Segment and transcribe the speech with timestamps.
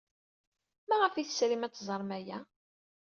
[0.87, 2.39] Maɣef ay tesrim ad teẓrem aya?